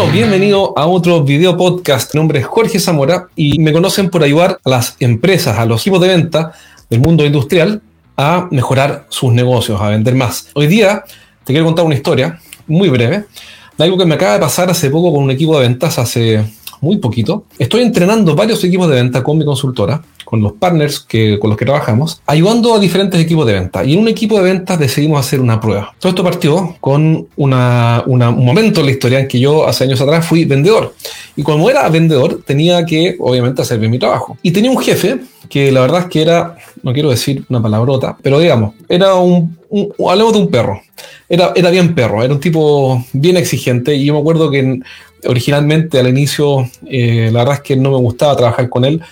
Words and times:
Bueno, 0.00 0.14
bienvenido 0.14 0.72
a 0.78 0.86
otro 0.86 1.22
video 1.24 1.58
podcast. 1.58 2.14
Mi 2.14 2.20
nombre 2.20 2.38
es 2.38 2.46
Jorge 2.46 2.80
Zamora 2.80 3.28
y 3.36 3.58
me 3.58 3.70
conocen 3.70 4.08
por 4.08 4.22
ayudar 4.22 4.58
a 4.64 4.70
las 4.70 4.96
empresas, 4.98 5.58
a 5.58 5.66
los 5.66 5.82
equipos 5.82 6.00
de 6.00 6.08
venta 6.08 6.54
del 6.88 7.00
mundo 7.00 7.22
industrial 7.22 7.82
a 8.16 8.48
mejorar 8.50 9.04
sus 9.10 9.30
negocios, 9.30 9.78
a 9.78 9.90
vender 9.90 10.14
más. 10.14 10.48
Hoy 10.54 10.68
día 10.68 11.04
te 11.44 11.52
quiero 11.52 11.66
contar 11.66 11.84
una 11.84 11.96
historia 11.96 12.40
muy 12.66 12.88
breve 12.88 13.26
de 13.76 13.84
algo 13.84 13.98
que 13.98 14.06
me 14.06 14.14
acaba 14.14 14.32
de 14.32 14.40
pasar 14.40 14.70
hace 14.70 14.88
poco 14.88 15.12
con 15.12 15.22
un 15.22 15.32
equipo 15.32 15.60
de 15.60 15.68
ventas, 15.68 15.98
hace 15.98 16.46
muy 16.80 16.96
poquito. 16.96 17.44
Estoy 17.58 17.82
entrenando 17.82 18.34
varios 18.34 18.64
equipos 18.64 18.88
de 18.88 18.94
venta 18.94 19.22
con 19.22 19.36
mi 19.36 19.44
consultora, 19.44 20.02
con 20.30 20.40
los 20.40 20.52
partners 20.52 21.00
que, 21.00 21.40
con 21.40 21.50
los 21.50 21.58
que 21.58 21.64
trabajamos, 21.64 22.22
ayudando 22.24 22.72
a 22.72 22.78
diferentes 22.78 23.20
equipos 23.20 23.44
de 23.48 23.54
venta. 23.54 23.84
Y 23.84 23.94
en 23.94 23.98
un 23.98 24.06
equipo 24.06 24.36
de 24.36 24.44
ventas 24.44 24.78
decidimos 24.78 25.18
hacer 25.18 25.40
una 25.40 25.60
prueba. 25.60 25.92
Todo 25.98 26.10
esto 26.10 26.22
partió 26.22 26.76
con 26.80 27.26
una, 27.34 28.04
un 28.06 28.44
momento 28.44 28.78
en 28.78 28.86
la 28.86 28.92
historia 28.92 29.18
en 29.18 29.26
que 29.26 29.40
yo 29.40 29.66
hace 29.66 29.82
años 29.82 30.00
atrás 30.00 30.24
fui 30.24 30.44
vendedor. 30.44 30.94
Y 31.34 31.42
como 31.42 31.68
era 31.68 31.88
vendedor, 31.88 32.42
tenía 32.46 32.86
que, 32.86 33.16
obviamente, 33.18 33.62
hacer 33.62 33.80
bien 33.80 33.90
mi 33.90 33.98
trabajo. 33.98 34.38
Y 34.40 34.52
tenía 34.52 34.70
un 34.70 34.78
jefe 34.78 35.18
que 35.48 35.72
la 35.72 35.80
verdad 35.80 36.02
es 36.02 36.06
que 36.06 36.22
era, 36.22 36.54
no 36.84 36.92
quiero 36.92 37.10
decir 37.10 37.44
una 37.48 37.60
palabrota, 37.60 38.16
pero 38.22 38.38
digamos, 38.38 38.74
era 38.88 39.16
un, 39.16 39.58
hablemos 40.08 40.32
de 40.32 40.38
un 40.38 40.48
perro. 40.48 40.80
Era, 41.28 41.50
era 41.56 41.70
bien 41.70 41.92
perro, 41.92 42.22
era 42.22 42.32
un 42.32 42.38
tipo 42.38 43.04
bien 43.12 43.36
exigente. 43.36 43.96
Y 43.96 44.04
yo 44.04 44.14
me 44.14 44.20
acuerdo 44.20 44.48
que 44.48 44.78
originalmente 45.26 45.98
al 45.98 46.08
inicio, 46.08 46.70
eh, 46.86 47.30
la 47.32 47.40
verdad 47.40 47.56
es 47.56 47.60
que 47.62 47.74
no 47.74 47.90
me 47.90 47.96
gustaba 47.96 48.36
trabajar 48.36 48.68
con 48.68 48.84
él. 48.84 49.02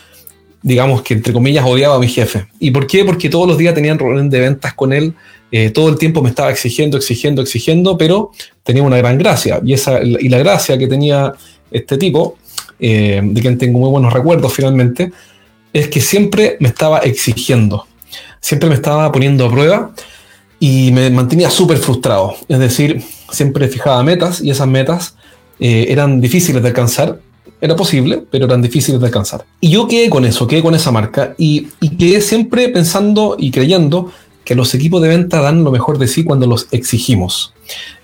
Digamos 0.68 1.00
que 1.00 1.14
entre 1.14 1.32
comillas 1.32 1.64
odiaba 1.66 1.96
a 1.96 1.98
mi 1.98 2.08
jefe. 2.08 2.46
¿Y 2.60 2.70
por 2.70 2.86
qué? 2.86 3.02
Porque 3.02 3.30
todos 3.30 3.48
los 3.48 3.56
días 3.56 3.74
tenían 3.74 3.98
reuniones 3.98 4.30
de 4.30 4.40
ventas 4.40 4.74
con 4.74 4.92
él. 4.92 5.14
Eh, 5.50 5.70
todo 5.70 5.88
el 5.88 5.96
tiempo 5.96 6.20
me 6.20 6.28
estaba 6.28 6.50
exigiendo, 6.50 6.98
exigiendo, 6.98 7.40
exigiendo, 7.40 7.96
pero 7.96 8.32
tenía 8.62 8.82
una 8.82 8.98
gran 8.98 9.16
gracia. 9.16 9.62
Y, 9.64 9.72
esa, 9.72 10.02
y 10.02 10.28
la 10.28 10.36
gracia 10.36 10.76
que 10.76 10.86
tenía 10.86 11.32
este 11.70 11.96
tipo, 11.96 12.36
eh, 12.78 13.22
de 13.24 13.40
quien 13.40 13.56
tengo 13.56 13.78
muy 13.78 13.88
buenos 13.88 14.12
recuerdos 14.12 14.52
finalmente, 14.52 15.10
es 15.72 15.88
que 15.88 16.02
siempre 16.02 16.58
me 16.60 16.68
estaba 16.68 16.98
exigiendo. 16.98 17.86
Siempre 18.40 18.68
me 18.68 18.74
estaba 18.74 19.10
poniendo 19.10 19.46
a 19.46 19.50
prueba 19.50 19.92
y 20.60 20.92
me 20.92 21.08
mantenía 21.08 21.48
súper 21.48 21.78
frustrado. 21.78 22.34
Es 22.46 22.58
decir, 22.58 23.02
siempre 23.30 23.68
fijaba 23.68 24.02
metas 24.02 24.42
y 24.42 24.50
esas 24.50 24.66
metas 24.66 25.14
eh, 25.60 25.86
eran 25.88 26.20
difíciles 26.20 26.62
de 26.62 26.68
alcanzar. 26.68 27.20
Era 27.60 27.74
posible, 27.74 28.24
pero 28.30 28.46
eran 28.46 28.62
difíciles 28.62 29.00
de 29.00 29.06
alcanzar. 29.06 29.44
Y 29.60 29.70
yo 29.70 29.88
quedé 29.88 30.08
con 30.10 30.24
eso, 30.24 30.46
quedé 30.46 30.62
con 30.62 30.74
esa 30.74 30.92
marca 30.92 31.34
y, 31.38 31.68
y 31.80 31.90
quedé 31.96 32.20
siempre 32.20 32.68
pensando 32.68 33.36
y 33.38 33.50
creyendo 33.50 34.12
que 34.44 34.54
los 34.54 34.74
equipos 34.74 35.02
de 35.02 35.08
venta 35.08 35.42
dan 35.42 35.62
lo 35.62 35.70
mejor 35.70 35.98
de 35.98 36.08
sí 36.08 36.24
cuando 36.24 36.46
los 36.46 36.68
exigimos. 36.70 37.52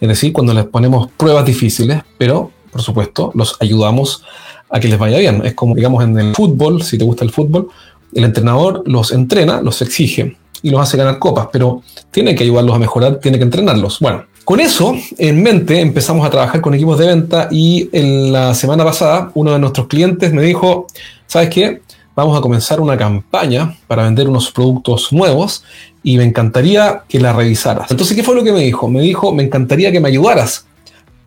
Es 0.01 0.09
decir, 0.09 0.33
cuando 0.33 0.53
les 0.53 0.67
ponemos 0.67 1.11
pruebas 1.17 1.47
difíciles, 1.47 2.03
pero 2.19 2.51
por 2.71 2.83
supuesto 2.83 3.31
los 3.35 3.57
ayudamos 3.61 4.25
a 4.69 4.81
que 4.81 4.89
les 4.89 4.99
vaya 4.99 5.19
bien. 5.19 5.41
Es 5.45 5.55
como, 5.55 5.75
digamos, 5.75 6.03
en 6.05 6.19
el 6.19 6.35
fútbol, 6.35 6.83
si 6.83 6.99
te 6.99 7.05
gusta 7.05 7.25
el 7.25 7.31
fútbol, 7.31 7.69
el 8.13 8.25
entrenador 8.25 8.83
los 8.87 9.13
entrena, 9.13 9.63
los 9.63 9.81
exige 9.81 10.37
y 10.63 10.71
los 10.71 10.81
hace 10.81 10.97
ganar 10.97 11.19
copas, 11.19 11.49
pero 11.53 11.83
tiene 12.11 12.35
que 12.35 12.45
ayudarlos 12.45 12.75
a 12.75 12.79
mejorar, 12.79 13.21
tiene 13.21 13.39
que 13.39 13.45
entrenarlos. 13.45 14.01
Bueno, 14.01 14.25
con 14.45 14.61
eso 14.61 14.95
en 15.19 15.43
mente 15.43 15.81
empezamos 15.81 16.27
a 16.27 16.31
trabajar 16.31 16.61
con 16.61 16.75
equipos 16.75 16.99
de 16.99 17.07
venta 17.07 17.49
y 17.51 17.89
en 17.93 18.33
la 18.33 18.55
semana 18.55 18.85
pasada 18.85 19.31
uno 19.35 19.53
de 19.53 19.59
nuestros 19.59 19.87
clientes 19.87 20.33
me 20.33 20.43
dijo, 20.43 20.87
¿sabes 21.27 21.49
qué? 21.51 21.81
Vamos 22.15 22.39
a 22.39 22.41
comenzar 22.41 22.81
una 22.81 22.97
campaña 22.97 23.77
para 23.87 24.05
vender 24.05 24.29
unos 24.29 24.51
productos 24.53 25.13
nuevos 25.13 25.65
y 26.03 26.17
me 26.17 26.25
encantaría 26.25 27.03
que 27.09 27.19
la 27.19 27.33
revisaras. 27.33 27.91
Entonces, 27.91 28.17
¿qué 28.17 28.23
fue 28.23 28.37
lo 28.37 28.45
que 28.45 28.53
me 28.53 28.61
dijo? 28.61 28.89
Me 28.89 29.01
dijo, 29.01 29.33
me 29.33 29.43
encantaría 29.43 29.91
que 29.91 29.99
me 29.99 30.09
ayudaras 30.09 30.67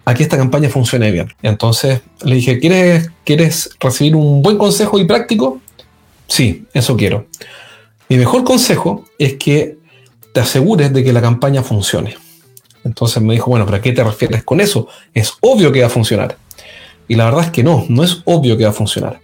a 0.05 0.13
que 0.13 0.23
esta 0.23 0.37
campaña 0.37 0.69
funcione 0.69 1.11
bien. 1.11 1.33
Entonces 1.41 2.01
le 2.23 2.35
dije, 2.35 2.59
¿quieres, 2.59 3.11
¿quieres 3.25 3.71
recibir 3.79 4.15
un 4.15 4.41
buen 4.41 4.57
consejo 4.57 4.99
y 4.99 5.05
práctico? 5.05 5.59
Sí, 6.27 6.65
eso 6.73 6.95
quiero. 6.95 7.27
Mi 8.07 8.17
mejor 8.17 8.43
consejo 8.43 9.03
es 9.19 9.33
que 9.33 9.77
te 10.33 10.39
asegures 10.39 10.93
de 10.93 11.03
que 11.03 11.11
la 11.11 11.21
campaña 11.21 11.63
funcione. 11.63 12.15
Entonces 12.87 13.21
me 13.21 13.33
dijo, 13.33 13.49
bueno, 13.49 13.65
¿para 13.65 13.81
qué 13.81 13.91
te 13.91 14.03
refieres 14.03 14.43
con 14.43 14.61
eso? 14.61 14.87
Es 15.13 15.33
obvio 15.41 15.71
que 15.71 15.81
va 15.81 15.87
a 15.87 15.89
funcionar. 15.89 16.37
Y 17.07 17.15
la 17.15 17.25
verdad 17.25 17.45
es 17.45 17.51
que 17.51 17.63
no, 17.63 17.85
no 17.89 18.03
es 18.03 18.21
obvio 18.25 18.57
que 18.57 18.63
va 18.63 18.71
a 18.71 18.73
funcionar. 18.73 19.19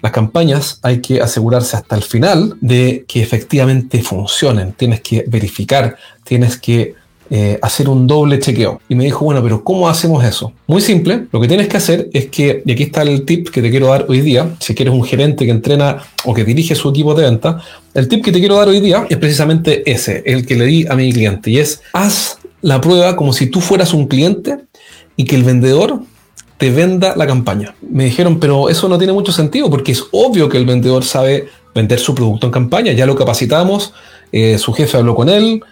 Las 0.00 0.12
campañas 0.12 0.80
hay 0.82 1.00
que 1.00 1.20
asegurarse 1.20 1.76
hasta 1.76 1.94
el 1.94 2.02
final 2.02 2.56
de 2.60 3.04
que 3.06 3.22
efectivamente 3.22 4.02
funcionen. 4.02 4.72
Tienes 4.72 5.00
que 5.00 5.24
verificar, 5.28 5.96
tienes 6.24 6.58
que 6.58 6.94
eh, 7.30 7.58
hacer 7.62 7.88
un 7.88 8.06
doble 8.06 8.38
chequeo. 8.38 8.80
Y 8.88 8.94
me 8.94 9.04
dijo, 9.04 9.24
bueno, 9.24 9.42
pero 9.42 9.62
¿cómo 9.62 9.88
hacemos 9.88 10.24
eso? 10.24 10.52
Muy 10.66 10.82
simple, 10.82 11.28
lo 11.30 11.40
que 11.40 11.48
tienes 11.48 11.68
que 11.68 11.76
hacer 11.76 12.10
es 12.12 12.26
que, 12.26 12.62
y 12.66 12.72
aquí 12.72 12.82
está 12.82 13.02
el 13.02 13.24
tip 13.24 13.48
que 13.48 13.62
te 13.62 13.70
quiero 13.70 13.86
dar 13.86 14.04
hoy 14.08 14.20
día, 14.20 14.54
si 14.58 14.74
quieres 14.74 14.92
un 14.92 15.04
gerente 15.04 15.46
que 15.46 15.50
entrena 15.50 16.02
o 16.24 16.34
que 16.34 16.44
dirige 16.44 16.74
su 16.74 16.90
equipo 16.90 17.14
de 17.14 17.22
venta, 17.22 17.62
el 17.94 18.08
tip 18.08 18.24
que 18.24 18.32
te 18.32 18.38
quiero 18.38 18.56
dar 18.56 18.68
hoy 18.68 18.80
día 18.80 19.06
es 19.08 19.16
precisamente 19.16 19.88
ese, 19.90 20.22
el 20.26 20.44
que 20.44 20.56
le 20.56 20.66
di 20.66 20.86
a 20.86 20.94
mi 20.94 21.10
cliente, 21.12 21.50
y 21.50 21.58
es, 21.58 21.80
haz 21.94 22.38
la 22.62 22.80
prueba 22.80 23.16
como 23.16 23.32
si 23.32 23.48
tú 23.48 23.60
fueras 23.60 23.92
un 23.92 24.06
cliente 24.06 24.58
y 25.16 25.24
que 25.24 25.36
el 25.36 25.44
vendedor 25.44 26.00
te 26.56 26.70
venda 26.70 27.14
la 27.16 27.26
campaña. 27.26 27.74
Me 27.80 28.04
dijeron, 28.04 28.38
pero 28.38 28.68
eso 28.68 28.88
no 28.88 28.96
tiene 28.96 29.12
mucho 29.12 29.32
sentido 29.32 29.68
porque 29.68 29.92
es 29.92 30.04
obvio 30.12 30.48
que 30.48 30.56
el 30.56 30.64
vendedor 30.64 31.04
sabe 31.04 31.48
vender 31.74 31.98
su 31.98 32.14
producto 32.14 32.46
en 32.46 32.52
campaña. 32.52 32.92
Ya 32.92 33.04
lo 33.04 33.16
capacitamos, 33.16 33.92
eh, 34.30 34.58
su 34.58 34.72
jefe 34.72 34.96
habló 34.96 35.14
con 35.14 35.28
él, 35.28 35.62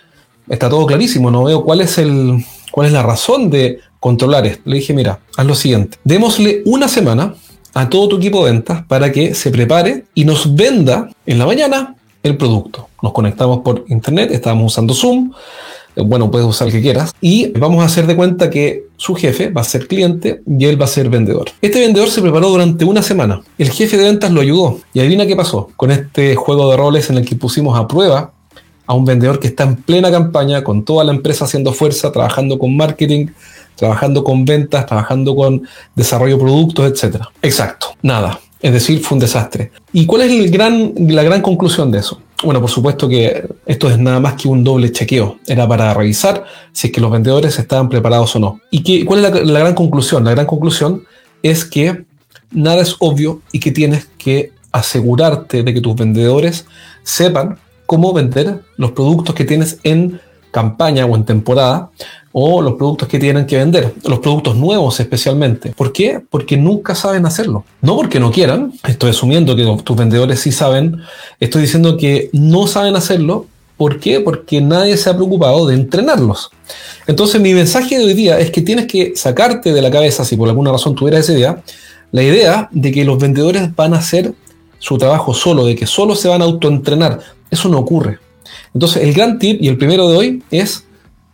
está 0.48 0.68
todo 0.68 0.84
clarísimo. 0.86 1.30
No 1.30 1.44
veo 1.44 1.64
cuál 1.64 1.80
es, 1.80 1.96
el, 1.98 2.44
cuál 2.72 2.88
es 2.88 2.92
la 2.92 3.02
razón 3.02 3.50
de 3.50 3.78
controlar 4.00 4.46
esto. 4.46 4.62
Le 4.64 4.76
dije, 4.76 4.92
mira, 4.92 5.20
haz 5.36 5.46
lo 5.46 5.54
siguiente. 5.54 5.98
Démosle 6.02 6.62
una 6.64 6.88
semana 6.88 7.34
a 7.72 7.88
todo 7.88 8.08
tu 8.08 8.16
equipo 8.16 8.44
de 8.44 8.52
ventas 8.52 8.84
para 8.86 9.12
que 9.12 9.34
se 9.34 9.50
prepare 9.50 10.06
y 10.14 10.24
nos 10.24 10.56
venda 10.56 11.08
en 11.24 11.38
la 11.38 11.46
mañana 11.46 11.94
el 12.22 12.36
producto. 12.36 12.88
Nos 13.00 13.12
conectamos 13.12 13.60
por 13.60 13.84
internet, 13.88 14.30
estábamos 14.32 14.72
usando 14.72 14.92
Zoom 14.92 15.32
bueno, 15.96 16.30
puedes 16.30 16.46
usar 16.46 16.68
el 16.68 16.72
que 16.72 16.80
quieras, 16.80 17.14
y 17.20 17.48
vamos 17.58 17.82
a 17.82 17.86
hacer 17.86 18.06
de 18.06 18.16
cuenta 18.16 18.50
que 18.50 18.84
su 18.96 19.14
jefe 19.14 19.50
va 19.50 19.62
a 19.62 19.64
ser 19.64 19.86
cliente 19.86 20.42
y 20.46 20.64
él 20.66 20.80
va 20.80 20.84
a 20.84 20.88
ser 20.88 21.08
vendedor. 21.08 21.50
Este 21.62 21.80
vendedor 21.80 22.10
se 22.10 22.20
preparó 22.20 22.50
durante 22.50 22.84
una 22.84 23.02
semana. 23.02 23.40
El 23.58 23.70
jefe 23.70 23.96
de 23.96 24.04
ventas 24.04 24.30
lo 24.30 24.40
ayudó. 24.40 24.80
Y 24.92 25.00
adivina 25.00 25.26
qué 25.26 25.36
pasó 25.36 25.70
con 25.76 25.90
este 25.90 26.34
juego 26.36 26.70
de 26.70 26.76
roles 26.76 27.08
en 27.10 27.16
el 27.16 27.24
que 27.24 27.36
pusimos 27.36 27.78
a 27.78 27.88
prueba 27.88 28.32
a 28.86 28.94
un 28.94 29.04
vendedor 29.04 29.38
que 29.38 29.46
está 29.46 29.64
en 29.64 29.76
plena 29.76 30.10
campaña, 30.10 30.64
con 30.64 30.84
toda 30.84 31.04
la 31.04 31.12
empresa 31.12 31.44
haciendo 31.44 31.72
fuerza, 31.72 32.10
trabajando 32.10 32.58
con 32.58 32.76
marketing, 32.76 33.28
trabajando 33.76 34.24
con 34.24 34.44
ventas, 34.44 34.84
trabajando 34.84 35.34
con 35.34 35.62
desarrollo 35.94 36.36
de 36.36 36.42
productos, 36.42 37.04
etc. 37.04 37.22
Exacto, 37.40 37.94
nada. 38.02 38.40
Es 38.60 38.72
decir, 38.72 39.00
fue 39.00 39.16
un 39.16 39.20
desastre. 39.20 39.70
¿Y 39.92 40.04
cuál 40.06 40.22
es 40.22 40.50
la 40.50 41.22
gran 41.22 41.40
conclusión 41.40 41.90
de 41.90 42.00
eso? 42.00 42.20
Bueno, 42.42 42.60
por 42.60 42.70
supuesto 42.70 43.08
que 43.08 43.46
esto 43.66 43.90
es 43.90 43.98
nada 43.98 44.18
más 44.18 44.34
que 44.34 44.48
un 44.48 44.64
doble 44.64 44.90
chequeo. 44.92 45.38
Era 45.46 45.68
para 45.68 45.92
revisar 45.92 46.44
si 46.72 46.86
es 46.86 46.92
que 46.92 47.00
los 47.00 47.10
vendedores 47.10 47.58
estaban 47.58 47.88
preparados 47.88 48.34
o 48.36 48.38
no. 48.38 48.60
¿Y 48.70 49.04
cuál 49.04 49.24
es 49.24 49.46
la, 49.46 49.60
gran 49.60 49.74
conclusión? 49.74 50.24
La 50.24 50.30
gran 50.30 50.46
conclusión 50.46 51.04
es 51.42 51.64
que 51.64 52.04
nada 52.50 52.82
es 52.82 52.96
obvio 52.98 53.42
y 53.52 53.60
que 53.60 53.72
tienes 53.72 54.08
que 54.16 54.52
asegurarte 54.72 55.62
de 55.62 55.74
que 55.74 55.80
tus 55.80 55.96
vendedores 55.96 56.66
sepan 57.02 57.58
cómo 57.86 58.12
vender 58.12 58.60
los 58.76 58.92
productos 58.92 59.34
que 59.34 59.44
tienes 59.44 59.78
en 59.82 60.20
campaña 60.50 61.06
o 61.06 61.16
en 61.16 61.24
temporada 61.24 61.90
o 62.32 62.62
los 62.62 62.74
productos 62.74 63.08
que 63.08 63.18
tienen 63.18 63.46
que 63.46 63.56
vender, 63.56 63.94
los 64.04 64.20
productos 64.20 64.56
nuevos 64.56 65.00
especialmente. 65.00 65.72
¿Por 65.72 65.92
qué? 65.92 66.20
Porque 66.30 66.56
nunca 66.56 66.94
saben 66.94 67.26
hacerlo. 67.26 67.64
No 67.82 67.96
porque 67.96 68.20
no 68.20 68.30
quieran, 68.30 68.72
estoy 68.86 69.10
asumiendo 69.10 69.56
que 69.56 69.82
tus 69.82 69.96
vendedores 69.96 70.40
sí 70.40 70.52
saben, 70.52 71.00
estoy 71.40 71.62
diciendo 71.62 71.96
que 71.96 72.30
no 72.32 72.66
saben 72.66 72.94
hacerlo. 72.96 73.46
¿Por 73.76 73.98
qué? 73.98 74.20
Porque 74.20 74.60
nadie 74.60 74.96
se 74.96 75.08
ha 75.08 75.16
preocupado 75.16 75.66
de 75.66 75.74
entrenarlos. 75.74 76.50
Entonces 77.06 77.40
mi 77.40 77.54
mensaje 77.54 77.98
de 77.98 78.04
hoy 78.04 78.14
día 78.14 78.38
es 78.38 78.50
que 78.50 78.60
tienes 78.60 78.86
que 78.86 79.14
sacarte 79.16 79.72
de 79.72 79.82
la 79.82 79.90
cabeza, 79.90 80.24
si 80.24 80.36
por 80.36 80.48
alguna 80.48 80.70
razón 80.70 80.94
tuvieras 80.94 81.24
esa 81.24 81.32
idea, 81.32 81.62
la 82.12 82.22
idea 82.22 82.68
de 82.72 82.92
que 82.92 83.04
los 83.04 83.18
vendedores 83.18 83.74
van 83.74 83.94
a 83.94 83.98
hacer 83.98 84.34
su 84.78 84.98
trabajo 84.98 85.34
solo, 85.34 85.64
de 85.64 85.74
que 85.74 85.86
solo 85.86 86.14
se 86.14 86.28
van 86.28 86.42
a 86.42 86.44
autoentrenar. 86.44 87.20
Eso 87.50 87.68
no 87.68 87.78
ocurre. 87.78 88.18
Entonces 88.74 89.02
el 89.02 89.12
gran 89.12 89.38
tip 89.38 89.60
y 89.62 89.68
el 89.68 89.78
primero 89.78 90.08
de 90.08 90.16
hoy 90.16 90.42
es 90.50 90.84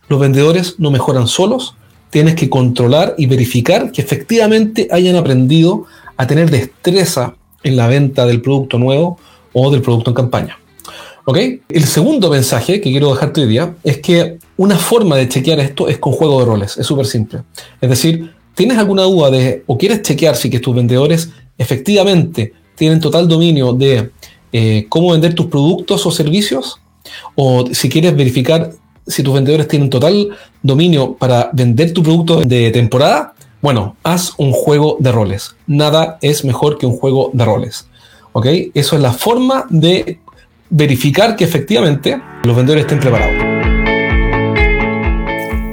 los 0.07 0.19
vendedores 0.19 0.75
no 0.79 0.91
mejoran 0.91 1.27
solos, 1.27 1.75
tienes 2.09 2.35
que 2.35 2.49
controlar 2.49 3.15
y 3.17 3.25
verificar 3.25 3.91
que 3.91 4.01
efectivamente 4.01 4.87
hayan 4.91 5.15
aprendido 5.15 5.85
a 6.15 6.25
tener 6.25 6.49
destreza 6.49 7.35
en 7.63 7.75
la 7.75 7.87
venta 7.87 8.25
del 8.25 8.41
producto 8.41 8.79
nuevo 8.79 9.19
o 9.53 9.69
del 9.69 9.81
producto 9.81 10.11
en 10.11 10.15
campaña. 10.15 10.57
¿Ok? 11.25 11.37
El 11.67 11.83
segundo 11.83 12.29
mensaje 12.29 12.79
que 12.79 12.89
quiero 12.89 13.13
dejarte 13.13 13.41
hoy 13.41 13.47
día 13.47 13.75
es 13.83 13.97
que 13.97 14.37
una 14.55 14.77
forma 14.77 15.17
de 15.17 15.27
chequear 15.27 15.59
esto 15.59 15.89
es 15.89 15.97
con 15.97 16.13
juego 16.13 16.39
de 16.39 16.45
roles, 16.45 16.77
es 16.77 16.87
súper 16.87 17.05
simple. 17.05 17.41
Es 17.81 17.89
decir, 17.89 18.33
¿tienes 18.55 18.77
alguna 18.77 19.03
duda 19.03 19.29
de 19.29 19.63
o 19.67 19.77
quieres 19.77 20.01
chequear 20.03 20.37
si 20.37 20.49
que 20.49 20.61
tus 20.61 20.73
vendedores 20.73 21.29
efectivamente 21.57 22.53
tienen 22.75 23.01
total 23.01 23.27
dominio 23.27 23.73
de 23.73 24.11
eh, 24.53 24.85
cómo 24.87 25.11
vender 25.11 25.35
tus 25.35 25.47
productos 25.47 26.05
o 26.05 26.11
servicios? 26.11 26.79
O 27.35 27.65
si 27.71 27.89
quieres 27.89 28.15
verificar 28.15 28.71
si 29.05 29.23
tus 29.23 29.33
vendedores 29.33 29.67
tienen 29.67 29.89
total 29.89 30.29
dominio 30.61 31.15
para 31.15 31.49
vender 31.53 31.93
tu 31.93 32.03
producto 32.03 32.41
de 32.41 32.71
temporada, 32.71 33.33
Bueno, 33.59 33.95
haz 34.03 34.33
un 34.37 34.51
juego 34.51 34.97
de 34.99 35.11
roles. 35.11 35.55
Nada 35.65 36.19
es 36.21 36.45
mejor 36.45 36.77
que 36.77 36.85
un 36.85 36.95
juego 36.95 37.31
de 37.33 37.43
roles. 37.43 37.87
¿Ok? 38.33 38.45
Eso 38.75 38.95
es 38.95 39.01
la 39.01 39.11
forma 39.11 39.65
de 39.69 40.19
verificar 40.69 41.35
que 41.35 41.43
efectivamente 41.43 42.21
los 42.43 42.55
vendedores 42.55 42.85
estén 42.85 42.99
preparados. 42.99 43.33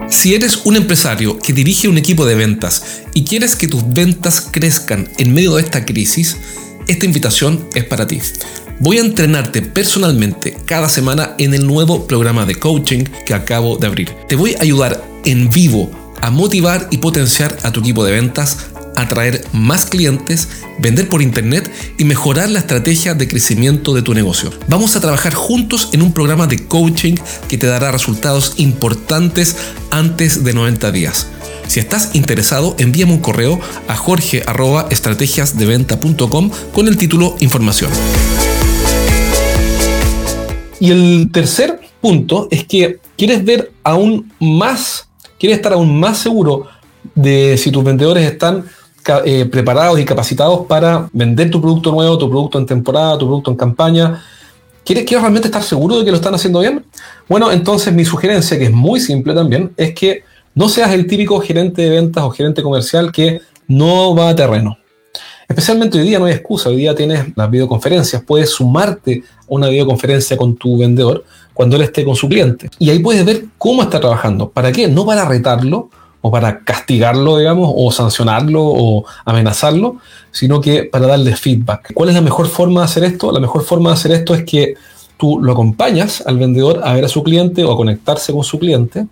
Si 0.08 0.34
eres 0.34 0.64
un 0.64 0.76
empresario 0.76 1.38
que 1.38 1.52
dirige 1.52 1.88
un 1.88 1.98
equipo 1.98 2.24
de 2.24 2.36
ventas 2.36 3.02
y 3.12 3.24
quieres 3.24 3.54
que 3.54 3.68
tus 3.68 3.86
ventas 3.86 4.40
crezcan 4.40 5.08
en 5.18 5.34
medio 5.34 5.56
de 5.56 5.62
esta 5.62 5.84
crisis, 5.84 6.38
esta 6.86 7.04
invitación 7.04 7.68
es 7.74 7.84
para 7.84 8.06
ti. 8.06 8.20
Voy 8.80 8.98
a 8.98 9.02
entrenarte 9.02 9.62
personalmente 9.62 10.56
cada 10.64 10.88
semana 10.88 11.34
en 11.38 11.54
el 11.54 11.66
nuevo 11.66 12.06
programa 12.06 12.44
de 12.44 12.56
coaching 12.56 13.04
que 13.24 13.32
acabo 13.32 13.76
de 13.76 13.86
abrir. 13.86 14.10
Te 14.28 14.36
voy 14.36 14.54
a 14.54 14.62
ayudar 14.62 15.02
en 15.24 15.48
vivo 15.48 15.90
a 16.20 16.30
motivar 16.30 16.88
y 16.90 16.98
potenciar 16.98 17.56
a 17.62 17.70
tu 17.70 17.80
equipo 17.80 18.04
de 18.04 18.12
ventas, 18.12 18.58
atraer 18.96 19.44
más 19.52 19.86
clientes, 19.86 20.48
vender 20.78 21.08
por 21.08 21.22
internet 21.22 21.70
y 21.98 22.04
mejorar 22.04 22.50
la 22.50 22.58
estrategia 22.60 23.14
de 23.14 23.26
crecimiento 23.28 23.94
de 23.94 24.02
tu 24.02 24.14
negocio. 24.14 24.52
Vamos 24.68 24.94
a 24.96 25.00
trabajar 25.00 25.34
juntos 25.34 25.90
en 25.92 26.02
un 26.02 26.12
programa 26.12 26.46
de 26.46 26.66
coaching 26.66 27.14
que 27.48 27.58
te 27.58 27.66
dará 27.66 27.92
resultados 27.92 28.54
importantes 28.56 29.56
antes 29.90 30.44
de 30.44 30.52
90 30.52 30.92
días. 30.92 31.28
Si 31.68 31.80
estás 31.80 32.14
interesado, 32.14 32.76
envíame 32.78 33.12
un 33.12 33.20
correo 33.20 33.60
a 33.88 33.96
jorge.estrategiasdeventa.com 33.96 36.50
con 36.72 36.88
el 36.88 36.96
título 36.96 37.36
Información. 37.40 37.90
Y 40.80 40.90
el 40.90 41.30
tercer 41.32 41.80
punto 42.00 42.48
es 42.50 42.64
que 42.64 42.98
quieres 43.16 43.44
ver 43.44 43.72
aún 43.82 44.32
más 44.40 45.08
quieres 45.44 45.58
estar 45.58 45.74
aún 45.74 46.00
más 46.00 46.16
seguro 46.16 46.66
de 47.14 47.58
si 47.58 47.70
tus 47.70 47.84
vendedores 47.84 48.24
están 48.24 48.64
eh, 49.26 49.44
preparados 49.44 50.00
y 50.00 50.04
capacitados 50.06 50.66
para 50.66 51.10
vender 51.12 51.50
tu 51.50 51.60
producto 51.60 51.92
nuevo, 51.92 52.16
tu 52.16 52.30
producto 52.30 52.58
en 52.58 52.64
temporada, 52.64 53.18
tu 53.18 53.26
producto 53.26 53.50
en 53.50 53.56
campaña. 53.58 54.22
¿Quieres, 54.86 55.04
¿Quieres 55.04 55.20
realmente 55.20 55.48
estar 55.48 55.62
seguro 55.62 55.98
de 55.98 56.04
que 56.06 56.10
lo 56.10 56.16
están 56.16 56.34
haciendo 56.34 56.60
bien? 56.60 56.82
Bueno, 57.28 57.52
entonces 57.52 57.92
mi 57.92 58.06
sugerencia, 58.06 58.58
que 58.58 58.64
es 58.64 58.72
muy 58.72 59.00
simple 59.00 59.34
también, 59.34 59.72
es 59.76 59.94
que 59.94 60.24
no 60.54 60.70
seas 60.70 60.92
el 60.92 61.06
típico 61.06 61.38
gerente 61.40 61.82
de 61.82 61.90
ventas 61.90 62.24
o 62.24 62.30
gerente 62.30 62.62
comercial 62.62 63.12
que 63.12 63.42
no 63.68 64.14
va 64.14 64.30
a 64.30 64.34
terreno. 64.34 64.78
Especialmente 65.48 65.98
hoy 65.98 66.04
día 66.04 66.18
no 66.18 66.24
hay 66.24 66.34
excusa, 66.34 66.68
hoy 66.70 66.76
día 66.76 66.94
tienes 66.94 67.26
las 67.36 67.50
videoconferencias, 67.50 68.22
puedes 68.22 68.50
sumarte 68.50 69.22
a 69.40 69.44
una 69.48 69.68
videoconferencia 69.68 70.36
con 70.36 70.56
tu 70.56 70.78
vendedor 70.78 71.24
cuando 71.52 71.76
él 71.76 71.82
esté 71.82 72.04
con 72.04 72.16
su 72.16 72.28
cliente. 72.28 72.70
Y 72.78 72.90
ahí 72.90 72.98
puedes 72.98 73.24
ver 73.24 73.44
cómo 73.58 73.82
está 73.82 74.00
trabajando. 74.00 74.50
¿Para 74.50 74.72
qué? 74.72 74.88
No 74.88 75.04
para 75.04 75.24
retarlo 75.24 75.90
o 76.20 76.30
para 76.30 76.60
castigarlo, 76.60 77.36
digamos, 77.36 77.70
o 77.76 77.92
sancionarlo 77.92 78.62
o 78.64 79.04
amenazarlo, 79.26 79.98
sino 80.30 80.60
que 80.60 80.84
para 80.84 81.06
darle 81.06 81.36
feedback. 81.36 81.92
¿Cuál 81.92 82.08
es 82.08 82.14
la 82.14 82.22
mejor 82.22 82.46
forma 82.46 82.80
de 82.80 82.86
hacer 82.86 83.04
esto? 83.04 83.30
La 83.30 83.40
mejor 83.40 83.62
forma 83.62 83.90
de 83.90 83.94
hacer 83.94 84.12
esto 84.12 84.34
es 84.34 84.44
que 84.44 84.74
tú 85.18 85.38
lo 85.40 85.52
acompañas 85.52 86.22
al 86.26 86.38
vendedor 86.38 86.80
a 86.82 86.94
ver 86.94 87.04
a 87.04 87.08
su 87.08 87.22
cliente 87.22 87.62
o 87.64 87.72
a 87.72 87.76
conectarse 87.76 88.32
con 88.32 88.42
su 88.42 88.58
cliente 88.58 89.06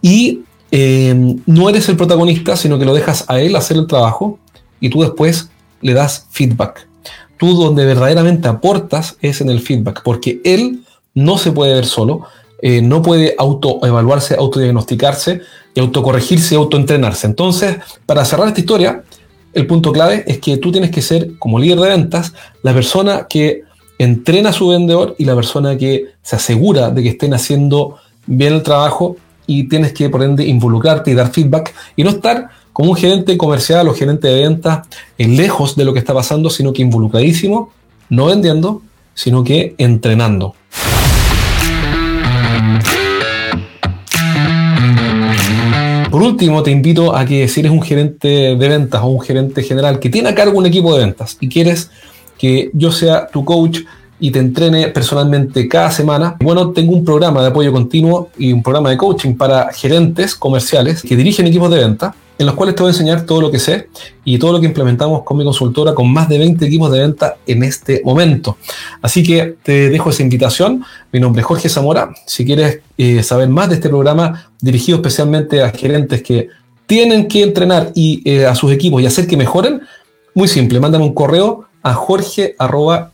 y 0.00 0.40
eh, 0.70 1.36
no 1.46 1.68
eres 1.68 1.88
el 1.88 1.96
protagonista, 1.96 2.56
sino 2.56 2.78
que 2.78 2.84
lo 2.84 2.94
dejas 2.94 3.24
a 3.28 3.40
él 3.40 3.56
hacer 3.56 3.76
el 3.76 3.86
trabajo 3.86 4.38
y 4.80 4.90
tú 4.90 5.02
después 5.02 5.50
le 5.84 5.94
das 5.94 6.26
feedback. 6.30 6.88
Tú 7.36 7.54
donde 7.54 7.84
verdaderamente 7.84 8.48
aportas 8.48 9.16
es 9.20 9.40
en 9.40 9.50
el 9.50 9.60
feedback, 9.60 10.02
porque 10.02 10.40
él 10.44 10.80
no 11.14 11.38
se 11.38 11.52
puede 11.52 11.74
ver 11.74 11.86
solo, 11.86 12.22
eh, 12.62 12.80
no 12.80 13.02
puede 13.02 13.34
autoevaluarse, 13.38 14.34
autodiagnosticarse 14.34 15.42
y 15.74 15.80
autocorregirse 15.80 16.54
y 16.54 16.58
autoentrenarse. 16.58 17.26
Entonces, 17.26 17.76
para 18.06 18.24
cerrar 18.24 18.48
esta 18.48 18.60
historia, 18.60 19.04
el 19.52 19.66
punto 19.66 19.92
clave 19.92 20.24
es 20.26 20.38
que 20.38 20.56
tú 20.56 20.72
tienes 20.72 20.90
que 20.90 21.02
ser, 21.02 21.38
como 21.38 21.58
líder 21.58 21.78
de 21.78 21.88
ventas, 21.88 22.32
la 22.62 22.72
persona 22.72 23.26
que 23.28 23.62
entrena 23.98 24.48
a 24.48 24.52
su 24.54 24.68
vendedor 24.68 25.14
y 25.18 25.26
la 25.26 25.34
persona 25.34 25.76
que 25.76 26.06
se 26.22 26.36
asegura 26.36 26.90
de 26.90 27.02
que 27.02 27.10
estén 27.10 27.34
haciendo 27.34 27.96
bien 28.26 28.54
el 28.54 28.62
trabajo 28.62 29.16
y 29.46 29.68
tienes 29.68 29.92
que, 29.92 30.08
por 30.08 30.22
ende, 30.22 30.46
involucrarte 30.46 31.10
y 31.10 31.14
dar 31.14 31.30
feedback 31.30 31.74
y 31.94 32.04
no 32.04 32.10
estar 32.10 32.48
como 32.74 32.90
un 32.90 32.96
gerente 32.96 33.38
comercial 33.38 33.86
o 33.88 33.94
gerente 33.94 34.26
de 34.26 34.42
ventas 34.42 34.88
en 35.16 35.36
lejos 35.36 35.76
de 35.76 35.84
lo 35.84 35.92
que 35.92 36.00
está 36.00 36.12
pasando, 36.12 36.50
sino 36.50 36.72
que 36.72 36.82
involucradísimo, 36.82 37.70
no 38.10 38.26
vendiendo, 38.26 38.82
sino 39.14 39.44
que 39.44 39.76
entrenando. 39.78 40.56
Por 46.10 46.20
último, 46.20 46.64
te 46.64 46.72
invito 46.72 47.14
a 47.14 47.24
que 47.24 47.46
si 47.46 47.60
eres 47.60 47.70
un 47.70 47.80
gerente 47.80 48.56
de 48.56 48.68
ventas 48.68 49.02
o 49.02 49.06
un 49.06 49.20
gerente 49.20 49.62
general 49.62 50.00
que 50.00 50.10
tiene 50.10 50.30
a 50.30 50.34
cargo 50.34 50.58
un 50.58 50.66
equipo 50.66 50.94
de 50.94 51.04
ventas 51.04 51.36
y 51.40 51.48
quieres 51.48 51.92
que 52.36 52.70
yo 52.72 52.90
sea 52.90 53.28
tu 53.28 53.44
coach 53.44 53.82
y 54.18 54.32
te 54.32 54.40
entrene 54.40 54.88
personalmente 54.88 55.68
cada 55.68 55.92
semana. 55.92 56.36
Bueno, 56.40 56.72
tengo 56.72 56.92
un 56.92 57.04
programa 57.04 57.40
de 57.40 57.48
apoyo 57.48 57.70
continuo 57.70 58.30
y 58.36 58.52
un 58.52 58.64
programa 58.64 58.90
de 58.90 58.96
coaching 58.96 59.34
para 59.36 59.72
gerentes 59.72 60.34
comerciales 60.34 61.02
que 61.02 61.14
dirigen 61.14 61.46
equipos 61.46 61.70
de 61.70 61.78
venta 61.78 62.16
en 62.38 62.46
los 62.46 62.54
cuales 62.54 62.74
te 62.74 62.82
voy 62.82 62.90
a 62.90 62.92
enseñar 62.92 63.26
todo 63.26 63.40
lo 63.40 63.50
que 63.50 63.58
sé 63.58 63.88
y 64.24 64.38
todo 64.38 64.52
lo 64.52 64.60
que 64.60 64.66
implementamos 64.66 65.22
con 65.22 65.36
mi 65.36 65.44
consultora 65.44 65.94
con 65.94 66.12
más 66.12 66.28
de 66.28 66.38
20 66.38 66.64
equipos 66.66 66.90
de 66.90 67.00
venta 67.00 67.36
en 67.46 67.62
este 67.62 68.02
momento. 68.04 68.56
Así 69.00 69.22
que 69.22 69.56
te 69.62 69.90
dejo 69.90 70.10
esa 70.10 70.22
invitación. 70.22 70.84
Mi 71.12 71.20
nombre 71.20 71.40
es 71.40 71.46
Jorge 71.46 71.68
Zamora. 71.68 72.12
Si 72.26 72.44
quieres 72.44 72.80
eh, 72.98 73.22
saber 73.22 73.48
más 73.48 73.68
de 73.68 73.76
este 73.76 73.88
programa 73.88 74.50
dirigido 74.60 74.96
especialmente 74.96 75.62
a 75.62 75.70
gerentes 75.70 76.22
que 76.22 76.48
tienen 76.86 77.28
que 77.28 77.42
entrenar 77.42 77.92
y, 77.94 78.28
eh, 78.28 78.46
a 78.46 78.54
sus 78.54 78.72
equipos 78.72 79.00
y 79.00 79.06
hacer 79.06 79.26
que 79.26 79.36
mejoren, 79.36 79.80
muy 80.34 80.48
simple, 80.48 80.80
mándame 80.80 81.04
un 81.04 81.14
correo 81.14 81.66
a 81.82 81.94
jorge 81.94 82.56
arroba 82.58 83.12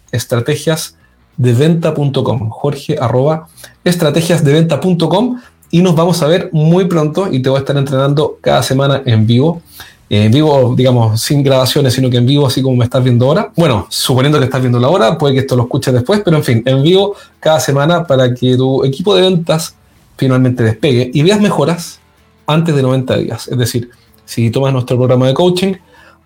y 5.71 5.83
nos 5.83 5.95
vamos 5.95 6.23
a 6.23 6.27
ver 6.27 6.51
muy 6.53 6.87
pronto 6.87 7.29
y 7.31 7.41
te 7.41 7.49
voy 7.49 7.59
a 7.59 7.61
estar 7.61 7.77
entrenando 7.77 8.39
cada 8.41 8.63
semana 8.63 9.03
en 9.05 9.27
vivo. 9.27 9.63
Eh, 10.09 10.25
en 10.25 10.33
vivo, 10.33 10.75
digamos, 10.77 11.21
sin 11.21 11.45
grabaciones, 11.45 11.95
sino 11.95 12.11
que 12.11 12.17
en 12.17 12.27
vivo, 12.27 12.47
así 12.47 12.61
como 12.61 12.77
me 12.77 12.85
estás 12.85 13.03
viendo 13.05 13.27
ahora. 13.27 13.53
Bueno, 13.57 13.87
suponiendo 13.89 14.39
que 14.39 14.47
estás 14.47 14.61
viendo 14.61 14.81
la 14.81 14.89
hora, 14.89 15.17
puede 15.17 15.35
que 15.35 15.41
esto 15.41 15.55
lo 15.55 15.63
escuches 15.63 15.95
después, 15.95 16.21
pero 16.25 16.37
en 16.37 16.43
fin, 16.43 16.63
en 16.67 16.83
vivo 16.83 17.15
cada 17.39 17.61
semana 17.61 18.05
para 18.05 18.35
que 18.35 18.57
tu 18.57 18.85
equipo 18.85 19.15
de 19.15 19.23
ventas 19.23 19.77
finalmente 20.17 20.65
despegue 20.65 21.11
y 21.15 21.23
veas 21.23 21.41
mejoras 21.41 22.01
antes 22.47 22.75
de 22.75 22.83
90 22.83 23.17
días. 23.19 23.47
Es 23.47 23.57
decir, 23.57 23.91
si 24.25 24.51
tomas 24.51 24.73
nuestro 24.73 24.97
programa 24.97 25.29
de 25.29 25.35
coaching 25.35 25.75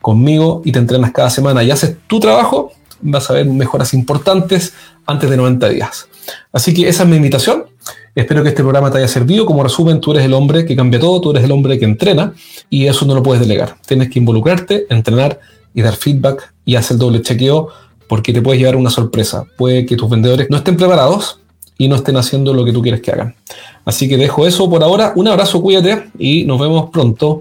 conmigo 0.00 0.62
y 0.64 0.72
te 0.72 0.78
entrenas 0.78 1.12
cada 1.12 1.28
semana 1.28 1.62
y 1.62 1.70
haces 1.70 1.96
tu 2.06 2.18
trabajo, 2.20 2.72
vas 3.02 3.28
a 3.30 3.34
ver 3.34 3.46
mejoras 3.46 3.92
importantes 3.92 4.72
antes 5.06 5.28
de 5.28 5.36
90 5.36 5.68
días. 5.68 6.08
Así 6.52 6.72
que 6.72 6.88
esa 6.88 7.02
es 7.02 7.08
mi 7.08 7.16
invitación. 7.16 7.66
Espero 8.14 8.42
que 8.42 8.50
este 8.50 8.62
programa 8.62 8.90
te 8.90 8.99
haya 8.99 9.09
servido. 9.09 9.44
Como 9.44 9.62
resumen, 9.62 10.00
tú 10.00 10.12
eres 10.12 10.25
el 10.25 10.35
hombre 10.35 10.64
que 10.64 10.76
cambia 10.76 11.00
todo, 11.00 11.21
tú 11.21 11.30
eres 11.33 11.44
el 11.44 11.50
hombre 11.50 11.78
que 11.78 11.85
entrena 11.85 12.33
y 12.71 12.87
eso 12.87 13.04
no 13.06 13.14
lo 13.14 13.23
puedes 13.23 13.40
delegar. 13.40 13.76
Tienes 13.87 14.09
que 14.11 14.21
involucrarte, 14.21 14.87
entrenar 14.88 15.40
y 15.75 15.83
dar 15.83 15.94
feedback 15.94 16.54
y 16.64 16.76
hacer 16.76 16.97
doble 16.97 17.23
chequeo 17.23 17.68
porque 18.09 18.33
te 18.33 18.40
puedes 18.40 18.61
llevar 18.61 18.76
una 18.76 18.90
sorpresa. 18.90 19.44
Puede 19.56 19.85
que 19.85 19.97
tus 19.97 20.09
vendedores 20.09 20.49
no 20.49 20.59
estén 20.59 20.76
preparados 20.76 21.40
y 21.76 21.88
no 21.88 21.97
estén 21.97 22.16
haciendo 22.16 22.54
lo 22.54 22.64
que 22.64 22.73
tú 22.73 22.83
quieres 22.83 23.00
que 23.00 23.11
hagan. 23.11 23.35
Así 23.85 24.09
que 24.09 24.16
dejo 24.16 24.47
eso 24.47 24.71
por 24.71 24.83
ahora. 24.85 25.12
Un 25.16 25.26
abrazo, 25.26 25.61
cuídate 25.61 26.04
y 26.16 26.44
nos 26.44 26.61
vemos 26.61 26.90
pronto. 26.90 27.40